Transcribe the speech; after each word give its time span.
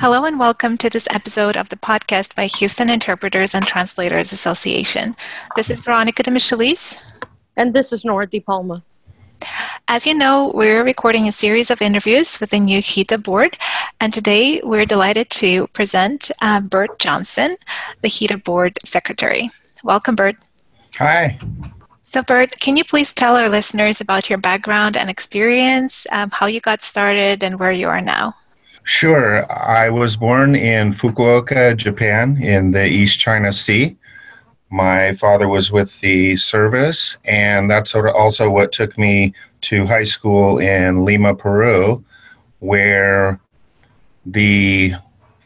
Hello 0.00 0.24
and 0.24 0.38
welcome 0.38 0.78
to 0.78 0.88
this 0.88 1.06
episode 1.10 1.58
of 1.58 1.68
the 1.68 1.76
podcast 1.76 2.34
by 2.34 2.46
Houston 2.46 2.88
Interpreters 2.88 3.54
and 3.54 3.66
Translators 3.66 4.32
Association. 4.32 5.14
This 5.56 5.68
is 5.68 5.78
Veronica 5.80 6.22
de 6.22 6.30
Michelis. 6.30 6.98
And 7.54 7.74
this 7.74 7.92
is 7.92 8.02
Nora 8.02 8.26
De 8.26 8.40
Palma. 8.40 8.82
As 9.88 10.06
you 10.06 10.14
know, 10.14 10.52
we're 10.54 10.82
recording 10.82 11.28
a 11.28 11.32
series 11.32 11.70
of 11.70 11.82
interviews 11.82 12.40
with 12.40 12.48
the 12.48 12.58
new 12.58 12.78
HITA 12.78 13.22
board, 13.22 13.58
and 14.00 14.10
today 14.10 14.62
we're 14.64 14.86
delighted 14.86 15.28
to 15.32 15.66
present 15.74 16.30
uh, 16.40 16.60
Burt 16.60 16.98
Johnson, 16.98 17.58
the 18.00 18.08
HITA 18.08 18.42
board 18.42 18.78
secretary. 18.86 19.50
Welcome, 19.84 20.16
Burt. 20.16 20.36
Hi. 20.94 21.38
So, 22.00 22.22
Burt, 22.22 22.58
can 22.58 22.74
you 22.74 22.84
please 22.84 23.12
tell 23.12 23.36
our 23.36 23.50
listeners 23.50 24.00
about 24.00 24.30
your 24.30 24.38
background 24.38 24.96
and 24.96 25.10
experience, 25.10 26.06
um, 26.10 26.30
how 26.30 26.46
you 26.46 26.62
got 26.62 26.80
started, 26.80 27.44
and 27.44 27.60
where 27.60 27.70
you 27.70 27.86
are 27.86 28.00
now? 28.00 28.34
Sure. 28.84 29.50
I 29.52 29.90
was 29.90 30.16
born 30.16 30.56
in 30.56 30.92
Fukuoka, 30.92 31.76
Japan, 31.76 32.42
in 32.42 32.70
the 32.72 32.86
East 32.86 33.20
China 33.20 33.52
Sea. 33.52 33.96
My 34.70 35.14
father 35.14 35.48
was 35.48 35.70
with 35.70 36.00
the 36.00 36.36
service, 36.36 37.16
and 37.24 37.70
that's 37.70 37.90
sort 37.90 38.08
of 38.08 38.14
also 38.14 38.48
what 38.48 38.72
took 38.72 38.96
me 38.96 39.34
to 39.62 39.86
high 39.86 40.04
school 40.04 40.58
in 40.58 41.04
Lima, 41.04 41.34
Peru, 41.34 42.04
where 42.60 43.40
the 44.24 44.94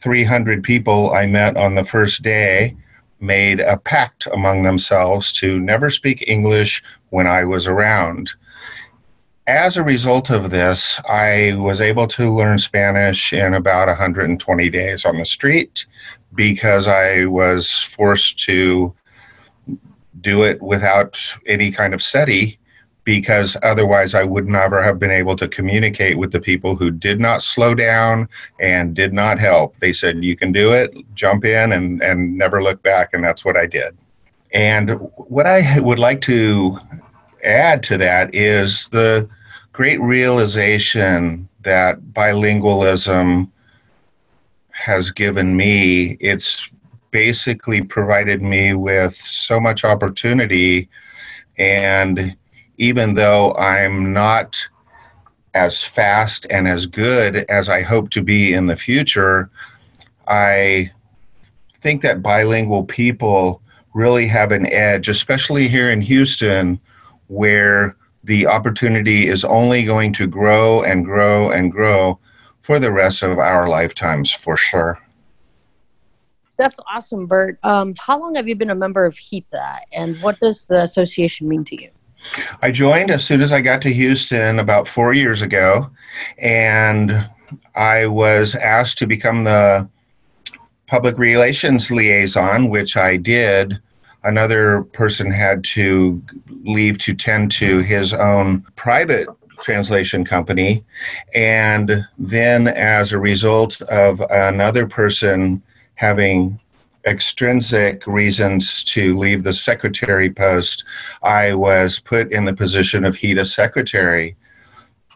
300 0.00 0.62
people 0.62 1.12
I 1.12 1.26
met 1.26 1.56
on 1.56 1.74
the 1.74 1.84
first 1.84 2.22
day 2.22 2.76
made 3.20 3.60
a 3.60 3.78
pact 3.78 4.28
among 4.32 4.62
themselves 4.62 5.32
to 5.32 5.58
never 5.58 5.90
speak 5.90 6.28
English 6.28 6.82
when 7.10 7.26
I 7.26 7.44
was 7.44 7.66
around 7.66 8.32
as 9.46 9.76
a 9.76 9.82
result 9.82 10.30
of 10.30 10.50
this, 10.50 11.00
I 11.08 11.54
was 11.54 11.80
able 11.80 12.06
to 12.08 12.34
learn 12.34 12.58
Spanish 12.58 13.32
in 13.32 13.54
about 13.54 13.88
120 13.88 14.70
days 14.70 15.04
on 15.04 15.18
the 15.18 15.24
street 15.24 15.86
because 16.34 16.88
I 16.88 17.26
was 17.26 17.80
forced 17.80 18.38
to 18.40 18.94
do 20.20 20.44
it 20.44 20.62
without 20.62 21.20
any 21.46 21.70
kind 21.70 21.92
of 21.92 22.02
SETI 22.02 22.58
because 23.04 23.54
otherwise 23.62 24.14
I 24.14 24.24
would 24.24 24.48
never 24.48 24.82
have 24.82 24.98
been 24.98 25.10
able 25.10 25.36
to 25.36 25.46
communicate 25.46 26.16
with 26.16 26.32
the 26.32 26.40
people 26.40 26.74
who 26.74 26.90
did 26.90 27.20
not 27.20 27.42
slow 27.42 27.74
down 27.74 28.30
and 28.60 28.94
did 28.94 29.12
not 29.12 29.38
help. 29.38 29.78
They 29.78 29.92
said, 29.92 30.24
You 30.24 30.36
can 30.36 30.52
do 30.52 30.72
it, 30.72 30.94
jump 31.14 31.44
in, 31.44 31.72
and, 31.72 32.02
and 32.02 32.38
never 32.38 32.62
look 32.62 32.82
back. 32.82 33.10
And 33.12 33.22
that's 33.22 33.44
what 33.44 33.58
I 33.58 33.66
did. 33.66 33.94
And 34.54 34.92
what 35.16 35.46
I 35.46 35.78
would 35.80 35.98
like 35.98 36.22
to 36.22 36.78
add 37.44 37.82
to 37.84 37.98
that 37.98 38.34
is 38.34 38.88
the 38.88 39.28
great 39.72 40.00
realization 40.00 41.48
that 41.62 42.00
bilingualism 42.12 43.50
has 44.70 45.10
given 45.10 45.56
me. 45.56 46.16
It's 46.20 46.70
basically 47.10 47.82
provided 47.82 48.42
me 48.42 48.74
with 48.74 49.14
so 49.14 49.60
much 49.60 49.84
opportunity. 49.84 50.88
And 51.58 52.36
even 52.78 53.14
though 53.14 53.54
I'm 53.54 54.12
not 54.12 54.68
as 55.54 55.82
fast 55.82 56.46
and 56.50 56.66
as 56.66 56.86
good 56.86 57.36
as 57.48 57.68
I 57.68 57.82
hope 57.82 58.10
to 58.10 58.22
be 58.22 58.52
in 58.52 58.66
the 58.66 58.76
future, 58.76 59.48
I 60.26 60.90
think 61.80 62.02
that 62.02 62.22
bilingual 62.22 62.84
people 62.84 63.62
really 63.94 64.26
have 64.26 64.50
an 64.50 64.66
edge, 64.66 65.08
especially 65.08 65.68
here 65.68 65.92
in 65.92 66.00
Houston, 66.00 66.80
where 67.28 67.96
the 68.24 68.46
opportunity 68.46 69.28
is 69.28 69.44
only 69.44 69.84
going 69.84 70.12
to 70.14 70.26
grow 70.26 70.82
and 70.82 71.04
grow 71.04 71.50
and 71.50 71.70
grow 71.70 72.18
for 72.62 72.78
the 72.78 72.90
rest 72.90 73.22
of 73.22 73.38
our 73.38 73.68
lifetimes 73.68 74.32
for 74.32 74.56
sure. 74.56 74.98
That's 76.56 76.78
awesome, 76.92 77.26
Burt. 77.26 77.58
Um, 77.62 77.94
how 77.98 78.18
long 78.18 78.36
have 78.36 78.48
you 78.48 78.54
been 78.54 78.70
a 78.70 78.74
member 78.74 79.04
of 79.04 79.16
HITA, 79.16 79.80
and 79.92 80.20
what 80.22 80.38
does 80.40 80.66
the 80.66 80.82
association 80.82 81.48
mean 81.48 81.64
to 81.64 81.82
you? 81.82 81.90
I 82.62 82.70
joined 82.70 83.10
as 83.10 83.24
soon 83.24 83.42
as 83.42 83.52
I 83.52 83.60
got 83.60 83.82
to 83.82 83.92
Houston 83.92 84.58
about 84.58 84.88
four 84.88 85.12
years 85.12 85.42
ago, 85.42 85.90
and 86.38 87.28
I 87.74 88.06
was 88.06 88.54
asked 88.54 88.98
to 88.98 89.06
become 89.06 89.44
the 89.44 89.88
public 90.86 91.18
relations 91.18 91.90
liaison, 91.90 92.70
which 92.70 92.96
I 92.96 93.16
did 93.16 93.80
another 94.24 94.82
person 94.92 95.30
had 95.30 95.62
to 95.64 96.20
leave 96.64 96.98
to 96.98 97.14
tend 97.14 97.52
to 97.52 97.78
his 97.80 98.12
own 98.12 98.64
private 98.76 99.28
translation 99.60 100.24
company. 100.24 100.84
And 101.34 102.04
then, 102.18 102.68
as 102.68 103.12
a 103.12 103.18
result 103.18 103.80
of 103.82 104.20
another 104.30 104.86
person 104.86 105.62
having 105.94 106.58
extrinsic 107.06 108.06
reasons 108.06 108.82
to 108.84 109.16
leave 109.16 109.42
the 109.42 109.52
secretary 109.52 110.30
post, 110.30 110.84
I 111.22 111.54
was 111.54 112.00
put 112.00 112.32
in 112.32 112.44
the 112.44 112.54
position 112.54 113.04
of 113.04 113.16
HITA 113.16 113.44
secretary. 113.44 114.36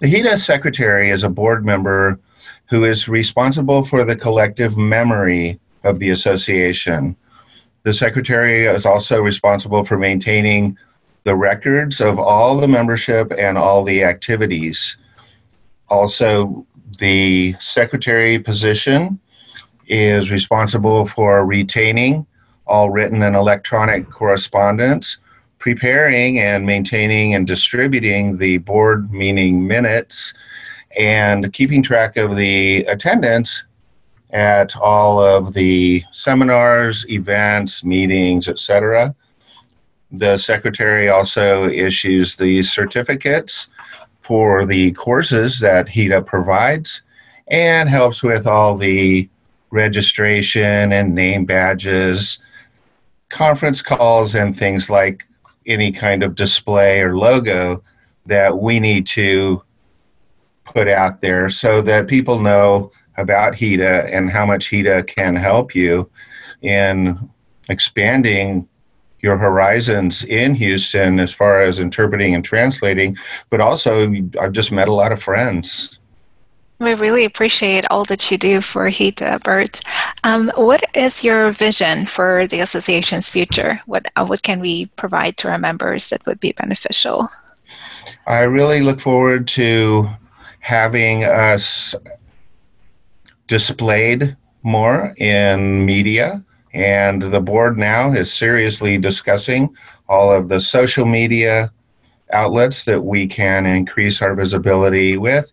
The 0.00 0.08
HITA 0.08 0.38
secretary 0.38 1.10
is 1.10 1.24
a 1.24 1.30
board 1.30 1.64
member 1.64 2.20
who 2.70 2.84
is 2.84 3.08
responsible 3.08 3.82
for 3.82 4.04
the 4.04 4.16
collective 4.16 4.76
memory 4.76 5.58
of 5.82 5.98
the 5.98 6.10
association. 6.10 7.16
The 7.84 7.94
secretary 7.94 8.66
is 8.66 8.84
also 8.84 9.20
responsible 9.20 9.84
for 9.84 9.96
maintaining 9.96 10.76
the 11.24 11.36
records 11.36 12.00
of 12.00 12.18
all 12.18 12.56
the 12.56 12.68
membership 12.68 13.32
and 13.36 13.58
all 13.58 13.84
the 13.84 14.02
activities. 14.02 14.96
Also, 15.88 16.66
the 16.98 17.54
secretary 17.60 18.38
position 18.38 19.18
is 19.86 20.30
responsible 20.30 21.06
for 21.06 21.44
retaining 21.44 22.26
all 22.66 22.90
written 22.90 23.22
and 23.22 23.34
electronic 23.34 24.10
correspondence, 24.10 25.18
preparing 25.58 26.38
and 26.38 26.66
maintaining 26.66 27.34
and 27.34 27.46
distributing 27.46 28.36
the 28.36 28.58
board 28.58 29.10
meeting 29.10 29.66
minutes, 29.66 30.34
and 30.98 31.52
keeping 31.52 31.82
track 31.82 32.16
of 32.16 32.36
the 32.36 32.84
attendance 32.84 33.64
at 34.30 34.76
all 34.76 35.22
of 35.22 35.54
the 35.54 36.04
seminars, 36.12 37.08
events, 37.08 37.82
meetings, 37.82 38.48
etc. 38.48 39.14
The 40.10 40.36
secretary 40.38 41.08
also 41.08 41.68
issues 41.68 42.36
the 42.36 42.62
certificates 42.62 43.68
for 44.22 44.66
the 44.66 44.92
courses 44.92 45.60
that 45.60 45.88
HITA 45.88 46.22
provides 46.26 47.02
and 47.48 47.88
helps 47.88 48.22
with 48.22 48.46
all 48.46 48.76
the 48.76 49.28
registration 49.70 50.92
and 50.92 51.14
name 51.14 51.44
badges, 51.44 52.38
conference 53.30 53.82
calls, 53.82 54.34
and 54.34 54.58
things 54.58 54.90
like 54.90 55.24
any 55.66 55.92
kind 55.92 56.22
of 56.22 56.34
display 56.34 57.00
or 57.00 57.16
logo 57.16 57.82
that 58.26 58.58
we 58.58 58.80
need 58.80 59.06
to 59.06 59.62
put 60.64 60.88
out 60.88 61.20
there 61.20 61.48
so 61.48 61.80
that 61.82 62.06
people 62.06 62.38
know 62.38 62.90
about 63.18 63.54
HITA 63.54 64.08
and 64.14 64.30
how 64.30 64.46
much 64.46 64.70
HITA 64.70 65.06
can 65.06 65.36
help 65.36 65.74
you 65.74 66.08
in 66.62 67.28
expanding 67.68 68.66
your 69.20 69.36
horizons 69.36 70.24
in 70.24 70.54
Houston 70.54 71.18
as 71.18 71.32
far 71.32 71.60
as 71.60 71.80
interpreting 71.80 72.34
and 72.34 72.44
translating, 72.44 73.16
but 73.50 73.60
also 73.60 74.12
I've 74.40 74.52
just 74.52 74.72
met 74.72 74.88
a 74.88 74.94
lot 74.94 75.12
of 75.12 75.22
friends. 75.22 75.98
We 76.80 76.94
really 76.94 77.24
appreciate 77.24 77.84
all 77.90 78.04
that 78.04 78.30
you 78.30 78.38
do 78.38 78.60
for 78.60 78.88
HITA, 78.88 79.42
Burt. 79.42 79.80
Um, 80.22 80.52
what 80.54 80.84
is 80.94 81.24
your 81.24 81.50
vision 81.50 82.06
for 82.06 82.46
the 82.46 82.60
association's 82.60 83.28
future? 83.28 83.80
What, 83.86 84.06
uh, 84.14 84.24
what 84.24 84.42
can 84.42 84.60
we 84.60 84.86
provide 84.94 85.36
to 85.38 85.48
our 85.48 85.58
members 85.58 86.10
that 86.10 86.24
would 86.24 86.38
be 86.38 86.52
beneficial? 86.52 87.28
I 88.28 88.42
really 88.42 88.82
look 88.82 89.00
forward 89.00 89.48
to 89.48 90.08
having 90.60 91.24
us 91.24 91.96
displayed 93.48 94.36
more 94.62 95.14
in 95.16 95.84
media. 95.84 96.44
And 96.74 97.32
the 97.32 97.40
board 97.40 97.78
now 97.78 98.12
is 98.12 98.32
seriously 98.32 98.98
discussing 98.98 99.74
all 100.08 100.32
of 100.32 100.48
the 100.48 100.60
social 100.60 101.06
media 101.06 101.72
outlets 102.32 102.84
that 102.84 103.02
we 103.02 103.26
can 103.26 103.66
increase 103.66 104.22
our 104.22 104.34
visibility 104.34 105.16
with. 105.16 105.50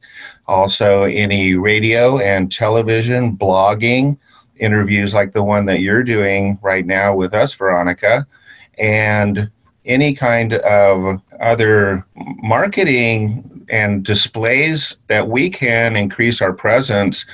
Also, 0.47 1.03
any 1.03 1.56
radio 1.56 2.19
and 2.19 2.51
television, 2.51 3.36
blogging, 3.36 4.18
interviews 4.57 5.13
like 5.13 5.33
the 5.33 5.44
one 5.44 5.65
that 5.65 5.80
you're 5.80 6.03
doing 6.03 6.59
right 6.62 6.86
now 6.86 7.15
with 7.15 7.33
us, 7.33 7.53
Veronica, 7.53 8.25
and 8.77 9.50
any 9.86 10.13
kind 10.13 10.53
of 10.53 11.21
other 11.39 12.06
marketing 12.15 13.65
and 13.69 14.03
displays 14.03 14.97
that 15.07 15.27
we 15.27 15.50
can 15.50 15.95
increase 15.95 16.42
our 16.42 16.53
presence 16.53 17.25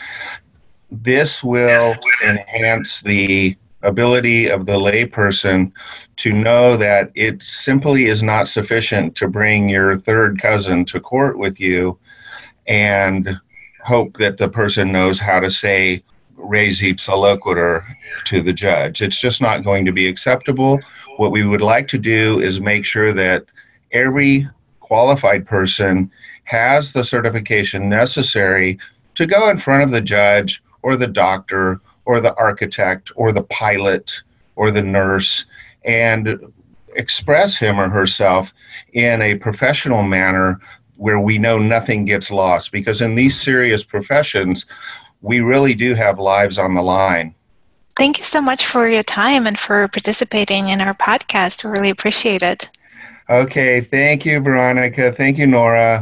this 0.91 1.43
will 1.43 1.95
enhance 2.23 3.01
the 3.01 3.55
ability 3.83 4.47
of 4.47 4.65
the 4.65 4.73
layperson 4.73 5.71
to 6.17 6.29
know 6.31 6.77
that 6.77 7.11
it 7.15 7.41
simply 7.41 8.07
is 8.07 8.21
not 8.21 8.47
sufficient 8.47 9.15
to 9.15 9.27
bring 9.27 9.69
your 9.69 9.97
third 9.97 10.39
cousin 10.39 10.85
to 10.85 10.99
court 10.99 11.39
with 11.39 11.59
you 11.59 11.97
and 12.67 13.39
hope 13.83 14.17
that 14.17 14.37
the 14.37 14.49
person 14.49 14.91
knows 14.91 15.17
how 15.17 15.39
to 15.39 15.49
say 15.49 16.03
res 16.35 16.81
ipsa 16.81 17.11
loquitur 17.11 17.83
to 18.25 18.41
the 18.41 18.53
judge. 18.53 19.01
It's 19.01 19.19
just 19.19 19.41
not 19.41 19.63
going 19.63 19.85
to 19.85 19.91
be 19.91 20.07
acceptable. 20.07 20.79
What 21.17 21.31
we 21.31 21.45
would 21.45 21.61
like 21.61 21.87
to 21.89 21.97
do 21.97 22.39
is 22.39 22.59
make 22.59 22.85
sure 22.85 23.13
that 23.13 23.45
every 23.91 24.47
qualified 24.79 25.45
person 25.47 26.11
has 26.43 26.93
the 26.93 27.03
certification 27.03 27.89
necessary 27.89 28.77
to 29.15 29.25
go 29.25 29.49
in 29.49 29.57
front 29.57 29.83
of 29.83 29.91
the 29.91 30.01
judge 30.01 30.61
or 30.83 30.95
the 30.95 31.07
doctor 31.07 31.79
or 32.05 32.19
the 32.19 32.35
architect 32.35 33.11
or 33.15 33.31
the 33.31 33.43
pilot 33.43 34.21
or 34.55 34.71
the 34.71 34.81
nurse 34.81 35.45
and 35.83 36.39
express 36.95 37.55
him 37.55 37.79
or 37.79 37.89
herself 37.89 38.53
in 38.93 39.21
a 39.21 39.35
professional 39.35 40.03
manner 40.03 40.59
where 40.97 41.19
we 41.19 41.37
know 41.37 41.57
nothing 41.57 42.05
gets 42.05 42.29
lost. 42.29 42.71
Because 42.71 43.01
in 43.01 43.15
these 43.15 43.39
serious 43.39 43.83
professions 43.83 44.65
we 45.21 45.39
really 45.39 45.75
do 45.75 45.93
have 45.93 46.19
lives 46.19 46.57
on 46.57 46.73
the 46.73 46.81
line. 46.81 47.35
Thank 47.95 48.17
you 48.17 48.23
so 48.23 48.41
much 48.41 48.65
for 48.65 48.89
your 48.89 49.03
time 49.03 49.45
and 49.45 49.57
for 49.57 49.87
participating 49.87 50.69
in 50.69 50.81
our 50.81 50.95
podcast. 50.95 51.63
We 51.63 51.69
really 51.69 51.89
appreciate 51.91 52.41
it. 52.41 52.69
Okay 53.29 53.81
thank 53.81 54.25
you 54.25 54.39
veronica. 54.39 55.13
Thank 55.13 55.37
you 55.37 55.47
nora 55.47 55.99